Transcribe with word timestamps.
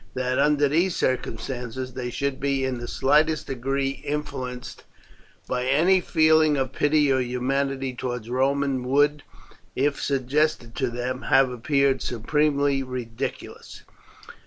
That, 0.15 0.39
under 0.39 0.67
these 0.67 0.95
circumstances, 0.95 1.93
they 1.93 2.09
should 2.09 2.39
be 2.39 2.65
in 2.65 2.79
the 2.79 2.87
slightest 2.87 3.45
degree 3.45 4.01
influenced 4.03 4.83
by 5.47 5.67
any 5.67 6.01
feeling 6.01 6.57
of 6.57 6.73
pity 6.73 7.11
or 7.13 7.19
humanity 7.19 7.93
towards 7.93 8.27
Romans 8.27 8.83
would, 8.87 9.21
if 9.75 10.01
suggested 10.01 10.73
to 10.77 10.89
them, 10.89 11.21
have 11.29 11.51
appeared 11.51 12.01
supremely 12.01 12.81
ridiculous. 12.81 13.83